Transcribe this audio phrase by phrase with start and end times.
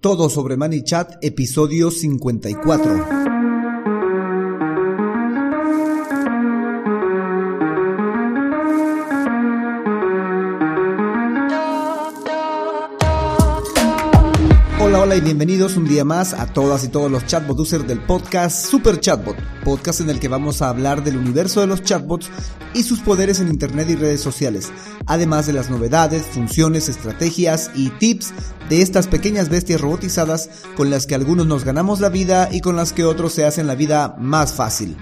[0.00, 3.47] Todo sobre ManyChat, episodio 54.
[15.08, 18.66] Hola, y bienvenidos un día más a todas y todos los chatbot users del podcast
[18.66, 22.28] Super Chatbot, podcast en el que vamos a hablar del universo de los chatbots
[22.74, 24.70] y sus poderes en internet y redes sociales,
[25.06, 28.34] además de las novedades, funciones, estrategias y tips
[28.68, 32.76] de estas pequeñas bestias robotizadas con las que algunos nos ganamos la vida y con
[32.76, 34.98] las que otros se hacen la vida más fácil.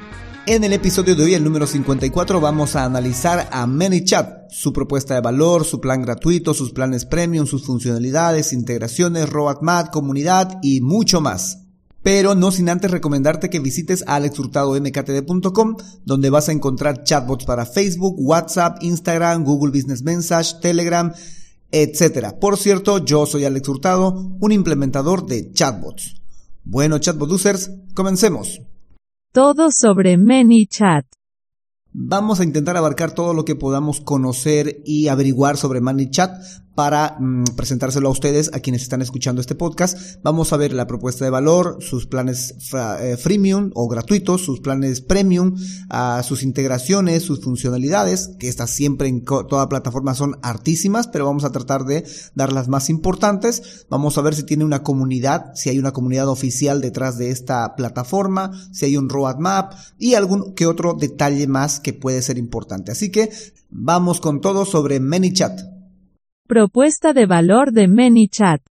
[0.49, 5.15] En el episodio de hoy, el número 54, vamos a analizar a ManyChat, su propuesta
[5.15, 11.21] de valor, su plan gratuito, sus planes premium, sus funcionalidades, integraciones, roadmap, comunidad y mucho
[11.21, 11.65] más.
[12.05, 18.15] Pero no sin antes recomendarte que visites alexhurtadomktd.com, donde vas a encontrar chatbots para Facebook,
[18.17, 21.13] WhatsApp, Instagram, Google Business Message, Telegram,
[21.73, 22.37] etc.
[22.41, 26.23] Por cierto, yo soy Alex Hurtado, un implementador de chatbots.
[26.63, 28.61] Bueno, chatbot users, comencemos.
[29.37, 31.05] Todo sobre ManyChat.
[31.93, 36.41] Vamos a intentar abarcar todo lo que podamos conocer y averiguar sobre ManyChat
[36.77, 39.99] para mm, presentárselo a ustedes, a quienes están escuchando este podcast.
[40.23, 42.55] Vamos a ver la propuesta de valor, sus planes
[43.01, 45.55] eh, freemium o gratuitos, sus planes premium,
[45.91, 51.45] uh, sus integraciones, sus funcionalidades, que estas siempre en toda plataforma son hartísimas, pero vamos
[51.45, 52.05] a tratar de
[52.35, 53.87] dar las más importantes.
[53.89, 57.75] Vamos a ver si tiene una comunidad, si hay una comunidad oficial detrás de esta
[57.75, 62.93] plataforma, si hay un roadmap y algún que otro detalle más que puede ser importante.
[62.93, 63.31] Así que
[63.71, 65.76] vamos con todo sobre ManyChat.
[66.49, 68.63] Propuesta de valor de ManyChat.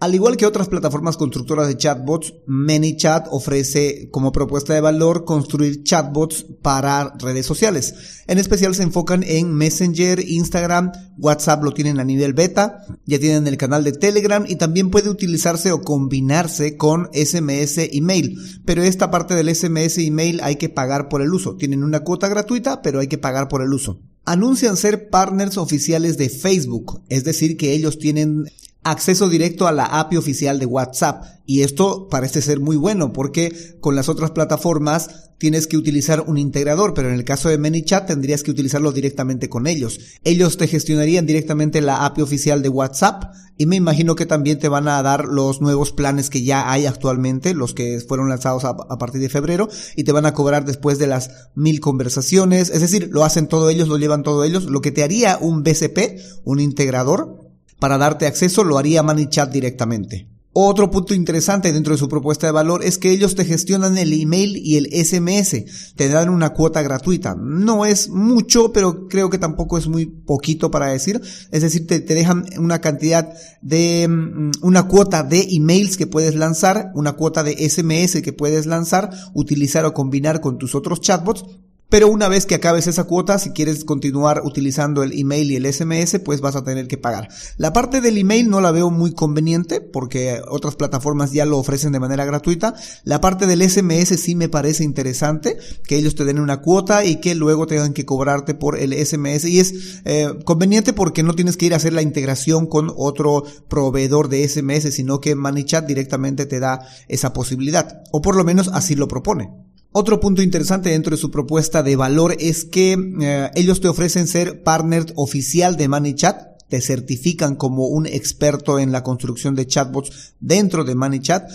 [0.00, 5.82] Al igual que otras plataformas constructoras de chatbots, ManyChat ofrece como propuesta de valor construir
[5.82, 8.22] chatbots para redes sociales.
[8.28, 13.46] En especial se enfocan en Messenger, Instagram, WhatsApp lo tienen a nivel beta, ya tienen
[13.46, 18.38] el canal de Telegram y también puede utilizarse o combinarse con SMS email.
[18.64, 21.56] Pero esta parte del SMS email hay que pagar por el uso.
[21.56, 24.00] Tienen una cuota gratuita, pero hay que pagar por el uso
[24.30, 28.50] anuncian ser partners oficiales de Facebook, es decir, que ellos tienen
[28.90, 31.24] acceso directo a la API oficial de WhatsApp.
[31.46, 36.36] Y esto parece ser muy bueno porque con las otras plataformas tienes que utilizar un
[36.36, 40.00] integrador, pero en el caso de ManyChat tendrías que utilizarlo directamente con ellos.
[40.24, 44.68] Ellos te gestionarían directamente la API oficial de WhatsApp y me imagino que también te
[44.68, 48.76] van a dar los nuevos planes que ya hay actualmente, los que fueron lanzados a,
[48.98, 52.70] partir de febrero y te van a cobrar después de las mil conversaciones.
[52.70, 54.64] Es decir, lo hacen todos ellos, lo llevan todos ellos.
[54.64, 57.47] Lo que te haría un BCP, un integrador,
[57.78, 60.28] para darte acceso lo haría ManyChat directamente.
[60.60, 64.12] Otro punto interesante dentro de su propuesta de valor es que ellos te gestionan el
[64.12, 67.36] email y el SMS, te dan una cuota gratuita.
[67.38, 71.20] No es mucho, pero creo que tampoco es muy poquito para decir.
[71.52, 76.34] Es decir, te, te dejan una cantidad de, mm, una cuota de emails que puedes
[76.34, 81.44] lanzar, una cuota de SMS que puedes lanzar, utilizar o combinar con tus otros chatbots
[81.88, 85.72] pero una vez que acabes esa cuota, si quieres continuar utilizando el email y el
[85.72, 87.28] SMS, pues vas a tener que pagar.
[87.56, 91.92] La parte del email no la veo muy conveniente porque otras plataformas ya lo ofrecen
[91.92, 92.74] de manera gratuita.
[93.04, 95.56] La parte del SMS sí me parece interesante,
[95.86, 99.46] que ellos te den una cuota y que luego tengan que cobrarte por el SMS.
[99.46, 103.44] Y es eh, conveniente porque no tienes que ir a hacer la integración con otro
[103.68, 108.02] proveedor de SMS, sino que ManyChat directamente te da esa posibilidad.
[108.12, 109.67] O por lo menos así lo propone.
[109.92, 114.26] Otro punto interesante dentro de su propuesta de valor es que eh, ellos te ofrecen
[114.26, 120.34] ser partner oficial de ManyChat, te certifican como un experto en la construcción de chatbots
[120.40, 121.50] dentro de ManyChat,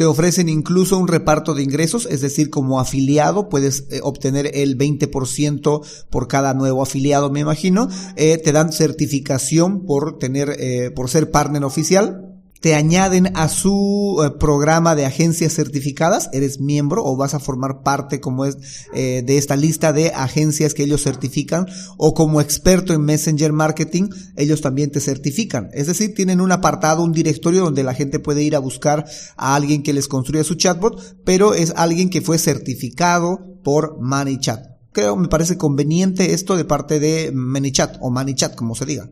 [0.00, 4.78] te ofrecen incluso un reparto de ingresos, es decir, como afiliado puedes eh, obtener el
[4.78, 7.86] 20% por cada nuevo afiliado, me imagino.
[8.16, 12.29] Eh, te dan certificación por tener, eh, por ser partner oficial
[12.60, 17.82] te añaden a su eh, programa de agencias certificadas, eres miembro o vas a formar
[17.82, 18.58] parte como es
[18.94, 21.66] eh, de esta lista de agencias que ellos certifican
[21.96, 25.70] o como experto en Messenger Marketing, ellos también te certifican.
[25.72, 29.06] Es decir, tienen un apartado, un directorio donde la gente puede ir a buscar
[29.36, 34.70] a alguien que les construya su chatbot, pero es alguien que fue certificado por ManyChat.
[34.92, 39.10] Creo, me parece conveniente esto de parte de ManyChat o ManyChat, como se diga.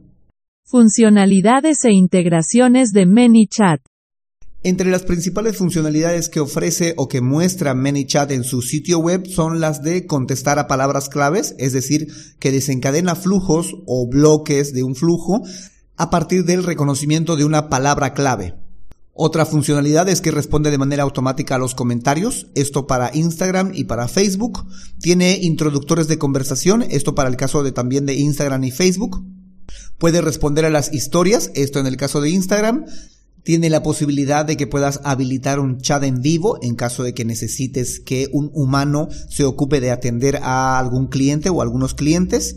[0.70, 3.80] Funcionalidades e integraciones de ManyChat.
[4.62, 9.60] Entre las principales funcionalidades que ofrece o que muestra ManyChat en su sitio web son
[9.60, 14.94] las de contestar a palabras claves, es decir, que desencadena flujos o bloques de un
[14.94, 15.40] flujo
[15.96, 18.54] a partir del reconocimiento de una palabra clave.
[19.14, 23.84] Otra funcionalidad es que responde de manera automática a los comentarios, esto para Instagram y
[23.84, 24.66] para Facebook.
[25.00, 29.24] Tiene introductores de conversación, esto para el caso de también de Instagram y Facebook.
[29.98, 32.86] Puede responder a las historias, esto en el caso de Instagram.
[33.42, 37.24] Tiene la posibilidad de que puedas habilitar un chat en vivo en caso de que
[37.24, 42.56] necesites que un humano se ocupe de atender a algún cliente o algunos clientes.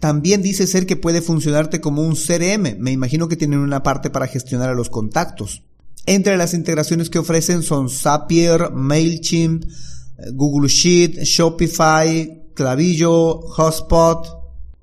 [0.00, 2.78] También dice ser que puede funcionarte como un CRM.
[2.78, 5.62] Me imagino que tienen una parte para gestionar a los contactos.
[6.06, 9.64] Entre las integraciones que ofrecen son Zapier, MailChimp,
[10.32, 14.37] Google Sheet, Shopify, Clavillo, Hotspot.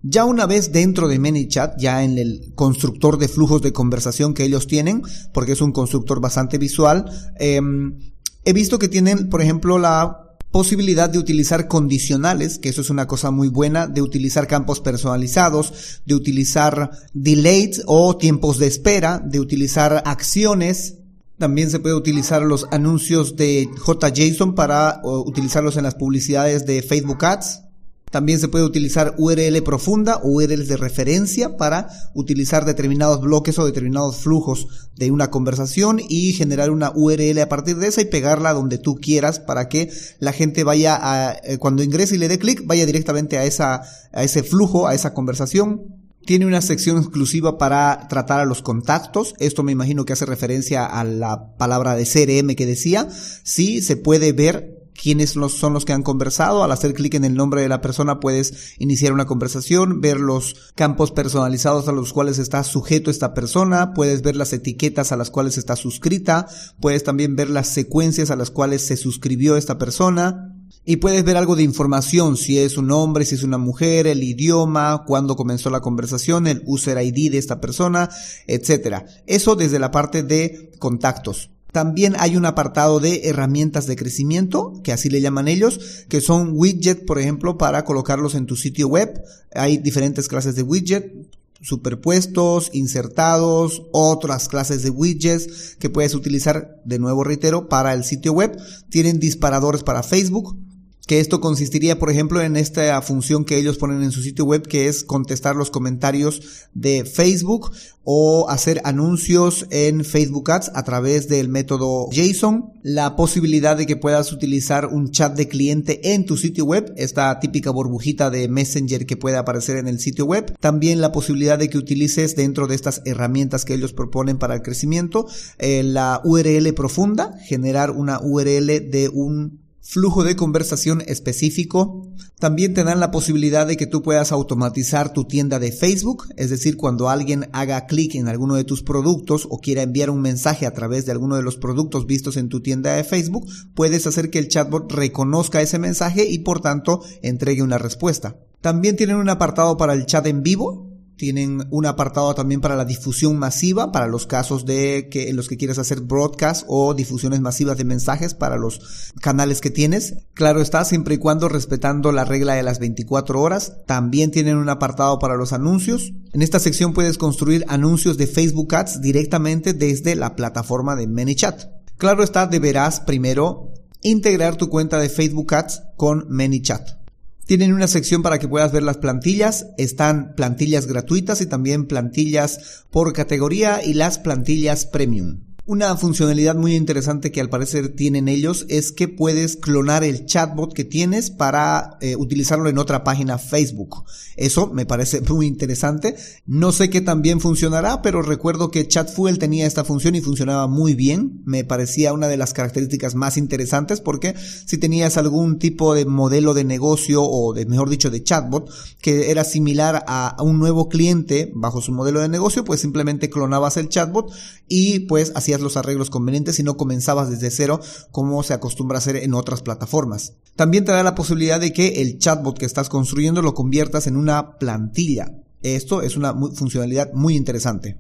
[0.08, 4.44] Ya una vez dentro de ManyChat, ya en el constructor de flujos de conversación que
[4.44, 5.02] ellos tienen,
[5.34, 7.06] porque es un constructor bastante visual,
[7.40, 7.98] em,
[8.44, 13.08] he visto que tienen, por ejemplo, la posibilidad de utilizar condicionales, que eso es una
[13.08, 19.40] cosa muy buena, de utilizar campos personalizados, de utilizar delays o tiempos de espera, de
[19.40, 21.00] utilizar acciones.
[21.40, 27.26] También se puede utilizar los anuncios de JSON para utilizarlos en las publicidades de Facebook
[27.26, 27.65] Ads.
[28.12, 33.66] También se puede utilizar URL profunda o URLs de referencia para utilizar determinados bloques o
[33.66, 38.54] determinados flujos de una conversación y generar una URL a partir de esa y pegarla
[38.54, 42.40] donde tú quieras para que la gente vaya a, eh, cuando ingrese y le dé
[42.40, 43.82] clic, vaya directamente a esa,
[44.14, 45.82] a ese flujo, a esa conversación.
[46.26, 49.36] Tiene una sección exclusiva para tratar a los contactos.
[49.38, 53.08] Esto me imagino que hace referencia a la palabra de CRM que decía.
[53.44, 56.64] Sí, se puede ver quiénes son los que han conversado.
[56.64, 60.56] Al hacer clic en el nombre de la persona puedes iniciar una conversación, ver los
[60.76, 65.30] campos personalizados a los cuales está sujeto esta persona, puedes ver las etiquetas a las
[65.30, 66.48] cuales está suscrita,
[66.80, 70.52] puedes también ver las secuencias a las cuales se suscribió esta persona.
[70.88, 74.22] Y puedes ver algo de información, si es un hombre, si es una mujer, el
[74.22, 78.10] idioma, cuándo comenzó la conversación, el user ID de esta persona,
[78.46, 79.04] etc.
[79.26, 81.50] Eso desde la parte de contactos.
[81.76, 86.52] También hay un apartado de herramientas de crecimiento, que así le llaman ellos, que son
[86.54, 89.22] widgets, por ejemplo, para colocarlos en tu sitio web.
[89.54, 91.12] Hay diferentes clases de widget,
[91.60, 98.32] superpuestos, insertados, otras clases de widgets que puedes utilizar, de nuevo reitero, para el sitio
[98.32, 98.58] web.
[98.88, 100.58] Tienen disparadores para Facebook,
[101.06, 104.68] que esto consistiría, por ejemplo, en esta función que ellos ponen en su sitio web,
[104.68, 106.42] que es contestar los comentarios
[106.74, 107.72] de Facebook
[108.04, 112.74] o hacer anuncios en Facebook Ads a través del método JSON.
[112.84, 117.40] La posibilidad de que puedas utilizar un chat de cliente en tu sitio web, esta
[117.40, 120.56] típica burbujita de Messenger que puede aparecer en el sitio web.
[120.60, 124.62] También la posibilidad de que utilices dentro de estas herramientas que ellos proponen para el
[124.62, 125.28] crecimiento,
[125.58, 132.12] eh, la URL profunda, generar una URL de un flujo de conversación específico.
[132.40, 136.50] También te dan la posibilidad de que tú puedas automatizar tu tienda de Facebook, es
[136.50, 140.66] decir, cuando alguien haga clic en alguno de tus productos o quiera enviar un mensaje
[140.66, 144.32] a través de alguno de los productos vistos en tu tienda de Facebook, puedes hacer
[144.32, 148.38] que el chatbot reconozca ese mensaje y por tanto entregue una respuesta.
[148.62, 152.86] También tienen un apartado para el chat en vivo, tienen un apartado también para la
[152.86, 157.42] difusión masiva, para los casos de que en los que quieres hacer broadcast o difusiones
[157.42, 160.16] masivas de mensajes para los canales que tienes.
[160.34, 163.78] Claro está, siempre y cuando respetando la regla de las 24 horas.
[163.86, 166.14] También tienen un apartado para los anuncios.
[166.34, 171.64] En esta sección puedes construir anuncios de Facebook Ads directamente desde la plataforma de ManyChat.
[171.98, 173.72] Claro está, deberás primero
[174.02, 177.05] integrar tu cuenta de Facebook Ads con ManyChat.
[177.46, 179.68] Tienen una sección para que puedas ver las plantillas.
[179.78, 185.45] Están plantillas gratuitas y también plantillas por categoría y las plantillas premium.
[185.68, 190.72] Una funcionalidad muy interesante que al parecer tienen ellos es que puedes clonar el chatbot
[190.74, 194.04] que tienes para eh, utilizarlo en otra página Facebook.
[194.38, 196.18] Eso me parece muy interesante.
[196.46, 200.68] No sé qué tan bien funcionará, pero recuerdo que Chatfuel tenía esta función y funcionaba
[200.68, 201.42] muy bien.
[201.46, 204.36] Me parecía una de las características más interesantes porque
[204.68, 208.70] si tenías algún tipo de modelo de negocio o de mejor dicho de chatbot
[209.02, 213.78] que era similar a un nuevo cliente bajo su modelo de negocio, pues simplemente clonabas
[213.78, 214.32] el chatbot
[214.68, 217.80] y pues hacías los arreglos convenientes y no comenzabas desde cero
[218.12, 220.34] como se acostumbra a hacer en otras plataformas.
[220.56, 224.16] También te da la posibilidad de que el chatbot que estás construyendo lo conviertas en
[224.16, 225.32] una plantilla.
[225.62, 227.98] Esto es una funcionalidad muy interesante.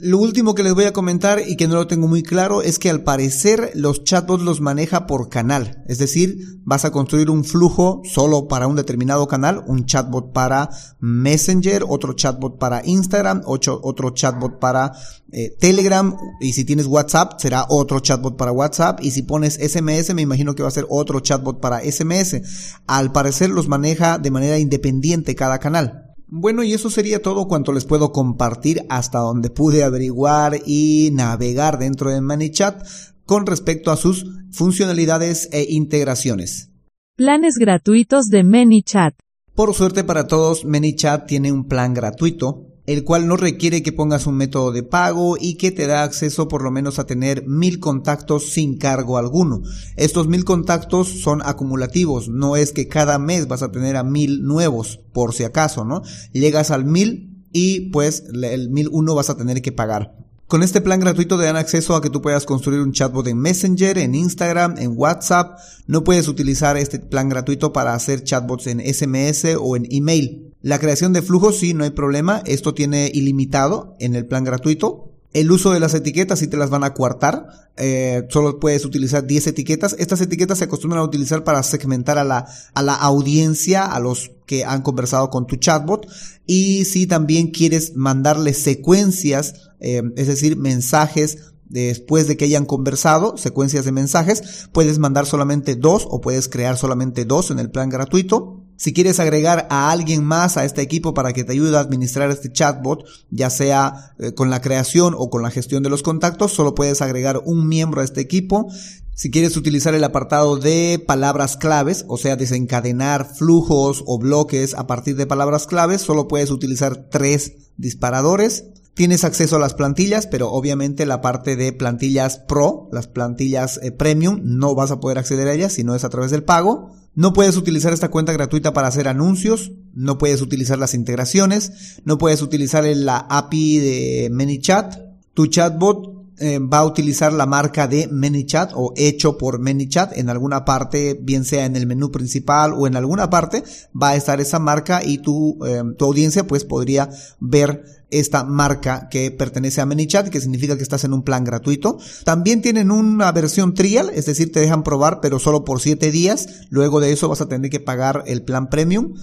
[0.00, 2.78] Lo último que les voy a comentar y que no lo tengo muy claro es
[2.78, 5.82] que al parecer los chatbots los maneja por canal.
[5.88, 10.70] Es decir, vas a construir un flujo solo para un determinado canal, un chatbot para
[11.00, 14.92] Messenger, otro chatbot para Instagram, otro, chatbot para
[15.32, 20.14] eh, Telegram y si tienes WhatsApp será otro chatbot para WhatsApp y si pones SMS
[20.14, 22.80] me imagino que va a ser otro chatbot para SMS.
[22.86, 26.07] Al parecer los maneja de manera independiente cada canal.
[26.30, 31.78] Bueno, y eso sería todo cuanto les puedo compartir hasta donde pude averiguar y navegar
[31.78, 32.86] dentro de ManyChat
[33.24, 36.70] con respecto a sus funcionalidades e integraciones.
[37.16, 39.14] Planes gratuitos de ManyChat.
[39.54, 44.26] Por suerte para todos, ManyChat tiene un plan gratuito el cual no requiere que pongas
[44.26, 47.80] un método de pago y que te da acceso por lo menos a tener mil
[47.80, 49.60] contactos sin cargo alguno.
[49.96, 54.42] Estos mil contactos son acumulativos, no es que cada mes vas a tener a mil
[54.42, 56.00] nuevos, por si acaso, ¿no?
[56.32, 60.16] Llegas al mil y pues el mil uno vas a tener que pagar.
[60.48, 63.36] Con este plan gratuito te dan acceso a que tú puedas construir un chatbot en
[63.36, 65.58] Messenger, en Instagram, en WhatsApp.
[65.86, 70.54] No puedes utilizar este plan gratuito para hacer chatbots en SMS o en email.
[70.62, 72.42] La creación de flujos, sí, no hay problema.
[72.46, 75.12] Esto tiene ilimitado en el plan gratuito.
[75.34, 77.48] El uso de las etiquetas sí te las van a coartar.
[77.76, 79.96] Eh, solo puedes utilizar 10 etiquetas.
[79.98, 84.30] Estas etiquetas se acostumbran a utilizar para segmentar a la, a la audiencia, a los
[84.46, 86.06] que han conversado con tu chatbot.
[86.46, 93.36] Y si también quieres mandarle secuencias, eh, es decir, mensajes después de que hayan conversado,
[93.36, 97.88] secuencias de mensajes, puedes mandar solamente dos o puedes crear solamente dos en el plan
[97.88, 98.64] gratuito.
[98.76, 102.30] Si quieres agregar a alguien más a este equipo para que te ayude a administrar
[102.30, 106.52] este chatbot, ya sea eh, con la creación o con la gestión de los contactos,
[106.52, 108.68] solo puedes agregar un miembro a este equipo.
[109.14, 114.86] Si quieres utilizar el apartado de palabras claves, o sea, desencadenar flujos o bloques a
[114.86, 118.66] partir de palabras claves, solo puedes utilizar tres disparadores.
[118.98, 123.92] Tienes acceso a las plantillas, pero obviamente la parte de plantillas pro, las plantillas eh,
[123.92, 126.90] premium, no vas a poder acceder a ellas si no es a través del pago.
[127.14, 132.18] No puedes utilizar esta cuenta gratuita para hacer anuncios, no puedes utilizar las integraciones, no
[132.18, 134.96] puedes utilizar la API de ManyChat.
[135.32, 140.28] Tu chatbot eh, va a utilizar la marca de ManyChat o hecho por ManyChat en
[140.28, 143.64] alguna parte, bien sea en el menú principal o en alguna parte,
[144.00, 149.08] va a estar esa marca y tu, eh, tu audiencia pues podría ver esta marca
[149.10, 151.98] que pertenece a ManyChat, que significa que estás en un plan gratuito.
[152.24, 156.66] También tienen una versión trial, es decir, te dejan probar, pero solo por 7 días.
[156.70, 159.14] Luego de eso vas a tener que pagar el plan premium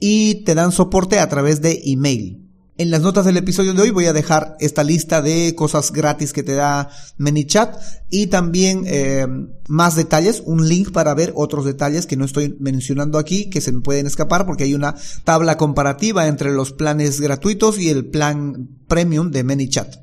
[0.00, 2.47] y te dan soporte a través de email.
[2.80, 6.32] En las notas del episodio de hoy voy a dejar esta lista de cosas gratis
[6.32, 7.76] que te da ManyChat
[8.08, 9.26] y también eh,
[9.66, 13.72] más detalles, un link para ver otros detalles que no estoy mencionando aquí, que se
[13.72, 14.94] me pueden escapar porque hay una
[15.24, 19.96] tabla comparativa entre los planes gratuitos y el plan premium de ManyChat.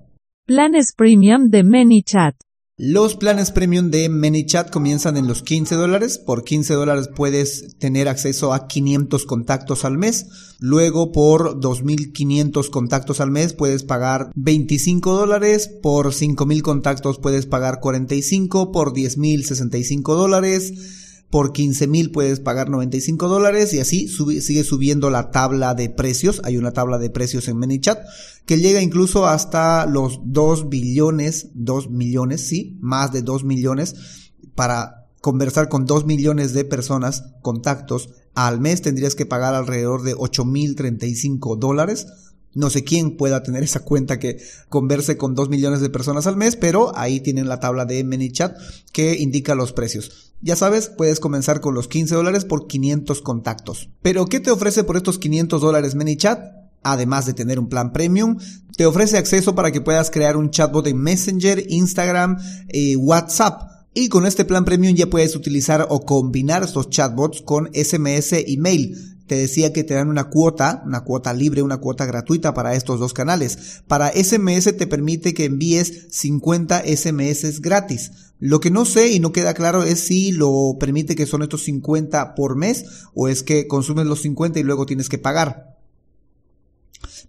[0.45, 2.35] Planes premium de ManyChat.
[2.77, 6.17] Los planes premium de ManyChat comienzan en los 15 dólares.
[6.17, 10.57] Por 15 dólares puedes tener acceso a 500 contactos al mes.
[10.59, 15.69] Luego por 2.500 contactos al mes puedes pagar 25 dólares.
[15.81, 18.73] Por 5.000 contactos puedes pagar 45.
[18.73, 25.09] Por 10.000 65 dólares por 15 mil puedes pagar 95 dólares y así sigue subiendo
[25.09, 26.41] la tabla de precios.
[26.43, 27.99] Hay una tabla de precios en ManyChat
[28.45, 33.95] que llega incluso hasta los 2 billones, 2 millones, sí, más de 2 millones
[34.55, 40.13] para conversar con 2 millones de personas, contactos al mes tendrías que pagar alrededor de
[40.15, 42.07] 8 mil 35 dólares
[42.55, 46.37] no sé quién pueda tener esa cuenta que converse con 2 millones de personas al
[46.37, 48.57] mes, pero ahí tienen la tabla de ManyChat
[48.91, 50.33] que indica los precios.
[50.41, 53.89] Ya sabes, puedes comenzar con los 15 dólares por 500 contactos.
[54.01, 56.39] Pero, ¿qué te ofrece por estos 500 dólares ManyChat?
[56.81, 58.37] Además de tener un plan premium,
[58.77, 62.37] te ofrece acceso para que puedas crear un chatbot en Messenger, Instagram
[62.71, 63.71] y WhatsApp.
[63.93, 68.57] Y con este plan premium ya puedes utilizar o combinar estos chatbots con SMS y
[68.57, 72.75] mail te decía que te dan una cuota, una cuota libre, una cuota gratuita para
[72.75, 73.81] estos dos canales.
[73.87, 78.11] Para SMS te permite que envíes 50 SMS gratis.
[78.39, 81.63] Lo que no sé y no queda claro es si lo permite que son estos
[81.63, 85.77] 50 por mes o es que consumes los 50 y luego tienes que pagar.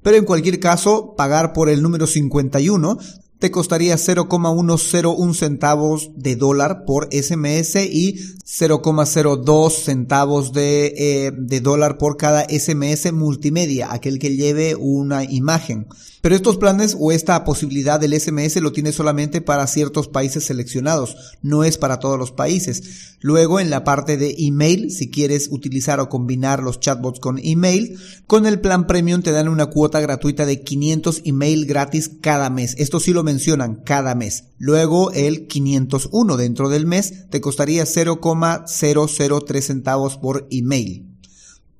[0.02, 2.98] Pero en cualquier caso, pagar por el número 51
[3.38, 8.14] te costaría 0,101 centavos de dólar por SMS y
[8.44, 15.86] 0,02 centavos de, eh, de dólar por cada SMS multimedia, aquel que lleve una imagen.
[16.26, 21.16] Pero estos planes o esta posibilidad del SMS lo tiene solamente para ciertos países seleccionados,
[21.40, 23.16] no es para todos los países.
[23.20, 27.98] Luego en la parte de email, si quieres utilizar o combinar los chatbots con email,
[28.26, 32.74] con el plan premium te dan una cuota gratuita de 500 email gratis cada mes.
[32.78, 34.44] Esto sí lo mencionan cada mes.
[34.56, 41.12] Luego el 501 dentro del mes te costaría 0,003 centavos por email.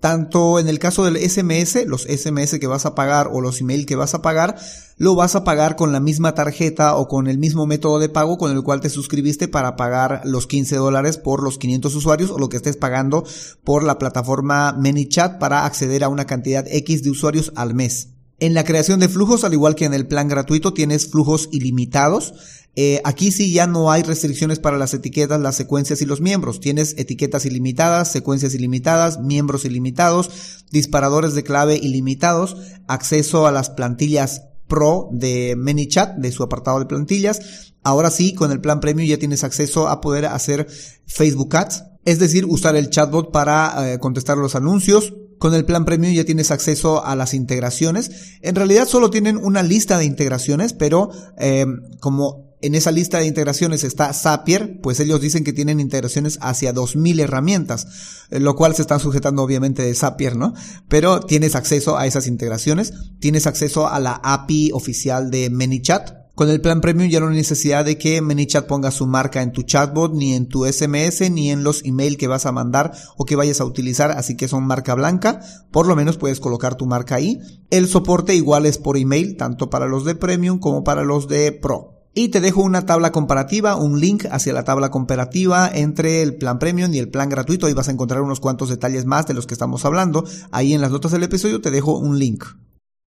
[0.01, 3.87] Tanto en el caso del SMS, los SMS que vas a pagar o los email
[3.87, 4.57] que vas a pagar,
[4.99, 8.37] lo vas a pagar con la misma tarjeta o con el mismo método de pago
[8.37, 12.39] con el cual te suscribiste para pagar los 15 dólares por los 500 usuarios o
[12.39, 13.25] lo que estés pagando
[13.65, 18.16] por la plataforma ManyChat para acceder a una cantidad X de usuarios al mes.
[18.39, 22.35] En la creación de flujos, al igual que en el plan gratuito, tienes flujos ilimitados
[22.79, 26.61] Eh, aquí sí ya no hay restricciones para las etiquetas, las secuencias y los miembros.
[26.61, 34.43] Tienes etiquetas ilimitadas, secuencias ilimitadas, miembros ilimitados, disparadores de clave ilimitados, acceso a las plantillas
[34.69, 37.73] Pro de ManyChat, de su apartado de plantillas.
[37.83, 40.67] Ahora sí, con el plan premium ya tienes acceso a poder hacer
[41.07, 45.15] Facebook Ads, es decir, usar el chatbot para eh, contestar los anuncios.
[45.39, 48.39] Con el plan premium ya tienes acceso a las integraciones.
[48.43, 51.67] En realidad solo tienen una lista de integraciones, pero eh,
[52.01, 56.73] como en esa lista de integraciones está Zapier, pues ellos dicen que tienen integraciones hacia
[56.73, 57.87] 2000 herramientas,
[58.31, 60.55] eh, lo cual se están sujetando obviamente de Zapier, ¿no?
[60.89, 66.26] Pero tienes acceso a esas integraciones, tienes acceso a la API oficial de ManyChat.
[66.37, 69.53] Con el plan premium ya no hay necesidad de que ManyChat ponga su marca en
[69.53, 73.25] tu chatbot, ni en tu SMS, ni en los email que vas a mandar o
[73.25, 75.41] que vayas a utilizar, así que son marca blanca.
[75.71, 77.41] Por lo menos puedes colocar tu marca ahí.
[77.71, 81.53] El soporte igual es por email, tanto para los de premium como para los de
[81.53, 81.95] pro.
[82.13, 86.59] Y te dejo una tabla comparativa, un link hacia la tabla comparativa entre el plan
[86.59, 87.67] premium y el plan gratuito.
[87.67, 90.23] Ahí vas a encontrar unos cuantos detalles más de los que estamos hablando.
[90.51, 92.45] Ahí en las notas del episodio te dejo un link.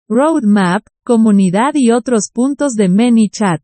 [0.10, 3.62] Roadmap, comunidad y otros puntos de ManyChat.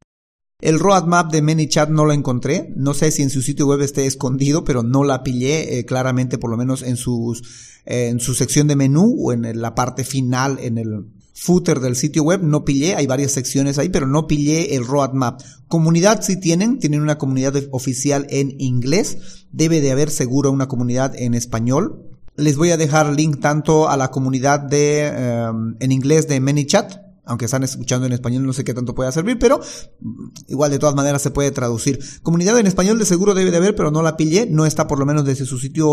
[0.59, 2.73] El roadmap de ManyChat no lo encontré.
[2.75, 6.37] No sé si en su sitio web esté escondido, pero no la pillé eh, claramente,
[6.37, 7.43] por lo menos en sus
[7.85, 12.23] en su sección de menú o en la parte final, en el footer del sitio
[12.23, 15.41] web, no pillé, hay varias secciones ahí, pero no pillé el roadmap.
[15.67, 21.15] Comunidad si tienen, tienen una comunidad oficial en inglés, debe de haber seguro una comunidad
[21.15, 22.09] en español.
[22.35, 27.03] Les voy a dejar link tanto a la comunidad de em, en inglés de ManyChat,
[27.25, 29.59] aunque están escuchando en español, no sé qué tanto puede servir, pero
[29.99, 31.99] mm, igual de todas maneras se puede traducir.
[32.23, 34.99] Comunidad en español de seguro debe de haber, pero no la pillé, no está por
[34.99, 35.87] lo menos desde su sitio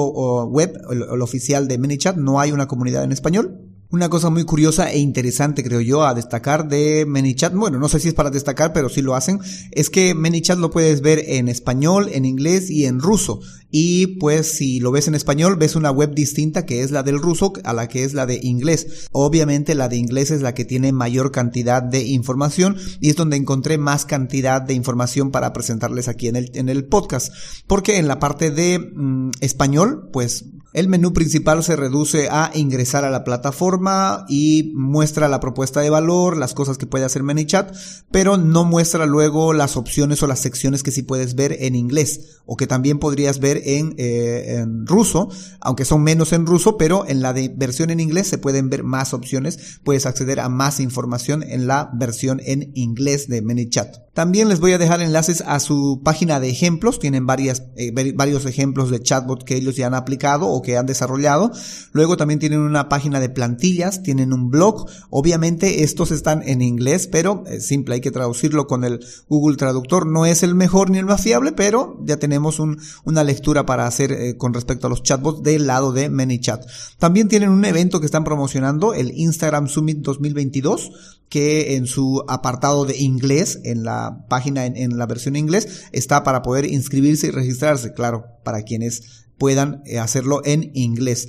[0.47, 3.67] web, el oficial de ManyChat, no hay una comunidad en español.
[3.93, 7.99] Una cosa muy curiosa e interesante, creo yo, a destacar de ManyChat, bueno, no sé
[7.99, 9.41] si es para destacar, pero sí lo hacen,
[9.73, 13.41] es que ManyChat lo puedes ver en español, en inglés y en ruso.
[13.71, 17.21] Y pues si lo ves en español, ves una web distinta que es la del
[17.21, 19.09] ruso a la que es la de inglés.
[19.13, 23.37] Obviamente la de inglés es la que tiene mayor cantidad de información y es donde
[23.37, 27.33] encontré más cantidad de información para presentarles aquí en el, en el podcast.
[27.67, 33.05] Porque en la parte de mm, español, pues el menú principal se reduce a ingresar
[33.05, 37.75] a la plataforma y muestra la propuesta de valor, las cosas que puede hacer ManyChat,
[38.13, 42.41] pero no muestra luego las opciones o las secciones que sí puedes ver en inglés
[42.47, 45.29] o que también podrías ver en, eh, en ruso,
[45.61, 48.85] aunque son menos en ruso, pero en la de versión en inglés se pueden ver
[48.85, 54.10] más opciones, puedes acceder a más información en la versión en inglés de ManyChat.
[54.15, 58.45] También les voy a dejar enlaces a su página de ejemplos, tienen varias, eh, varios
[58.47, 61.53] ejemplos de chatbot que ellos ya han aplicado que han desarrollado.
[61.93, 64.89] Luego también tienen una página de plantillas, tienen un blog.
[65.11, 70.07] Obviamente estos están en inglés, pero es simple, hay que traducirlo con el Google Traductor.
[70.07, 72.61] No es el mejor ni el más fiable, pero ya tenemos
[73.05, 76.65] una lectura para hacer eh, con respecto a los chatbots del lado de ManyChat.
[76.99, 82.85] También tienen un evento que están promocionando, el Instagram Summit 2022 que en su apartado
[82.85, 87.95] de inglés, en la página en, la versión inglés, está para poder inscribirse y registrarse,
[87.95, 91.29] claro, para quienes puedan eh, hacerlo en inglés.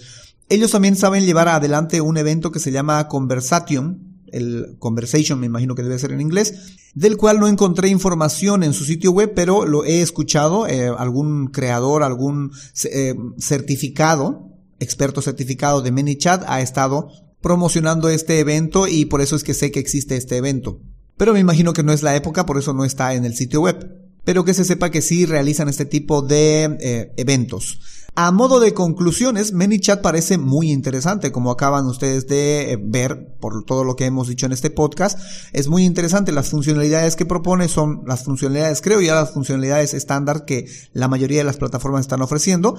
[0.49, 5.75] Ellos también saben llevar adelante un evento que se llama Conversation, el Conversation me imagino
[5.75, 9.65] que debe ser en inglés, del cual no encontré información en su sitio web, pero
[9.65, 12.51] lo he escuchado, eh, algún creador, algún
[12.85, 17.09] eh, certificado, experto certificado de ManyChat ha estado
[17.41, 20.79] promocionando este evento y por eso es que sé que existe este evento.
[21.17, 23.61] Pero me imagino que no es la época, por eso no está en el sitio
[23.61, 23.97] web.
[24.23, 27.79] Pero que se sepa que sí realizan este tipo de eventos.
[28.13, 33.63] A modo de conclusiones, ManyChat parece muy interesante, como acaban ustedes de eh, ver por
[33.63, 35.17] todo lo que hemos dicho en este podcast.
[35.53, 36.33] Es muy interesante.
[36.33, 41.37] Las funcionalidades que propone son las funcionalidades, creo ya las funcionalidades estándar que la mayoría
[41.37, 42.75] de las plataformas están ofreciendo,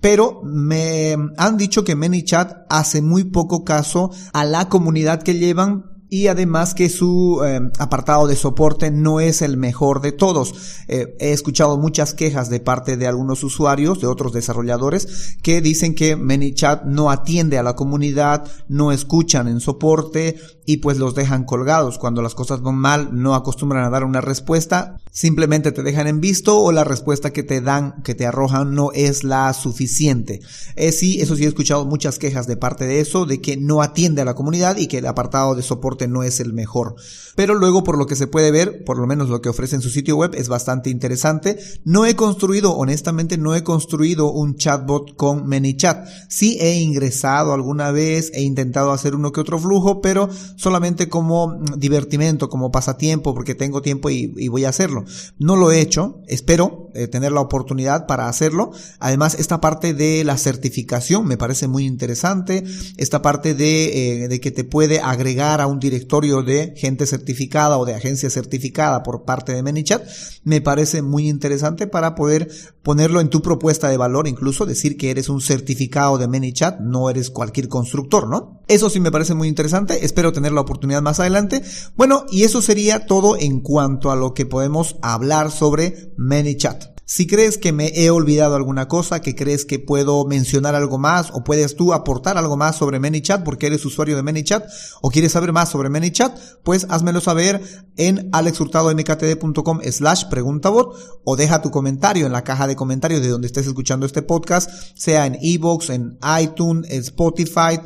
[0.00, 5.93] pero me han dicho que ManyChat hace muy poco caso a la comunidad que llevan
[6.14, 10.54] y además que su eh, apartado de soporte no es el mejor de todos.
[10.86, 15.96] Eh, he escuchado muchas quejas de parte de algunos usuarios, de otros desarrolladores, que dicen
[15.96, 21.44] que ManyChat no atiende a la comunidad, no escuchan en soporte y pues los dejan
[21.44, 21.98] colgados.
[21.98, 26.20] Cuando las cosas van mal, no acostumbran a dar una respuesta, simplemente te dejan en
[26.20, 30.40] visto o la respuesta que te dan, que te arrojan, no es la suficiente.
[30.76, 33.82] Eh, sí, eso sí he escuchado muchas quejas de parte de eso, de que no
[33.82, 36.96] atiende a la comunidad y que el apartado de soporte no es el mejor.
[37.36, 39.82] Pero luego, por lo que se puede ver, por lo menos lo que ofrece en
[39.82, 41.58] su sitio web es bastante interesante.
[41.84, 46.06] No he construido, honestamente, no he construido un chatbot con ManyChat.
[46.28, 51.58] Sí he ingresado alguna vez, he intentado hacer uno que otro flujo, pero solamente como
[51.76, 55.04] divertimento, como pasatiempo, porque tengo tiempo y, voy a hacerlo.
[55.38, 58.70] No lo he hecho, espero eh, tener la oportunidad para hacerlo.
[58.98, 62.64] Además, esta parte de la certificación me parece muy interesante.
[62.96, 67.78] Esta parte de, eh, de que te puede agregar a un directorio de gente certificada
[67.78, 70.06] o de agencia certificada por parte de ManyChat,
[70.44, 72.48] me parece muy interesante para poder
[72.82, 77.08] ponerlo en tu propuesta de valor, incluso decir que eres un certificado de ManyChat, no
[77.10, 78.60] eres cualquier constructor, ¿no?
[78.68, 81.62] Eso sí me parece muy interesante, espero tener la oportunidad más adelante.
[81.96, 86.83] Bueno, y eso sería todo en cuanto a lo que podemos hablar sobre ManyChat.
[87.06, 91.30] Si crees que me he olvidado alguna cosa, que crees que puedo mencionar algo más
[91.32, 94.64] o puedes tú aportar algo más sobre ManyChat porque eres usuario de ManyChat
[95.02, 97.60] o quieres saber más sobre ManyChat, pues házmelo saber
[97.96, 103.48] en alexhurtadomktd.com slash preguntabot o deja tu comentario en la caja de comentarios de donde
[103.48, 107.80] estés escuchando este podcast, sea en iVoox, en iTunes, en Spotify,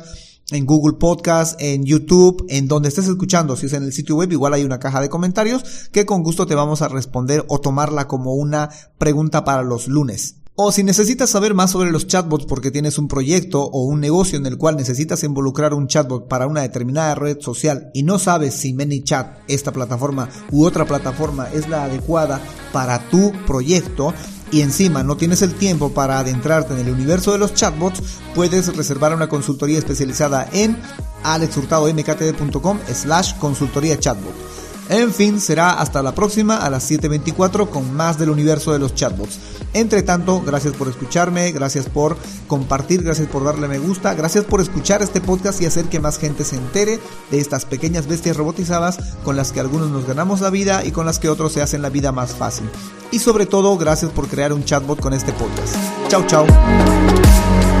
[0.51, 3.55] en Google Podcast, en YouTube, en donde estés escuchando.
[3.55, 6.45] Si es en el sitio web, igual hay una caja de comentarios que con gusto
[6.45, 10.35] te vamos a responder o tomarla como una pregunta para los lunes.
[10.61, 14.37] O si necesitas saber más sobre los chatbots porque tienes un proyecto o un negocio
[14.37, 18.55] en el cual necesitas involucrar un chatbot para una determinada red social y no sabes
[18.55, 22.41] si ManyChat, esta plataforma u otra plataforma es la adecuada
[22.73, 24.13] para tu proyecto,
[24.51, 28.01] y encima no tienes el tiempo para adentrarte en el universo de los chatbots,
[28.35, 30.77] puedes reservar una consultoría especializada en
[31.23, 34.48] alexhurtadomktd.com slash consultoría chatbot.
[34.89, 38.95] En fin, será hasta la próxima a las 7.24 con más del universo de los
[38.95, 39.39] chatbots.
[39.73, 44.61] Entre tanto, gracias por escucharme, gracias por compartir, gracias por darle me gusta, gracias por
[44.61, 46.99] escuchar este podcast y hacer que más gente se entere
[47.29, 51.05] de estas pequeñas bestias robotizadas con las que algunos nos ganamos la vida y con
[51.05, 52.67] las que otros se hacen la vida más fácil.
[53.11, 55.75] Y sobre todo, gracias por crear un chatbot con este podcast.
[56.07, 57.78] Chao, chao.